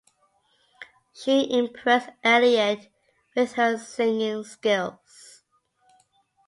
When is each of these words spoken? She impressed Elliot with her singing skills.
She 1.13 1.53
impressed 1.53 2.09
Elliot 2.23 2.91
with 3.35 3.53
her 3.53 3.77
singing 3.77 4.43
skills. 4.43 5.43